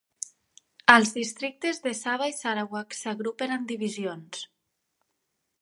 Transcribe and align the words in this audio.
Als 0.93 1.11
districtes 1.17 1.81
de 1.83 1.93
Sabah 1.99 2.31
i 2.33 2.35
Sarawak 2.39 2.97
s'agrupen 3.03 3.55
en 3.59 3.71
"divisions". 3.75 4.45